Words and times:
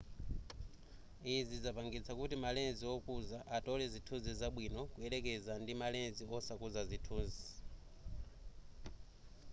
izi 1.35 1.55
zapangitsa 1.65 2.11
kuti 2.19 2.35
ma 2.43 2.49
lens 2.57 2.79
okuza 2.95 3.37
atole 3.55 3.83
zithunzi 3.93 4.31
zabwino 4.39 4.81
kuyelekeza 4.91 5.51
ndi 5.61 5.73
ma 5.79 5.87
lens 5.95 6.17
osakuza 6.37 6.81
zithunzi 6.89 7.45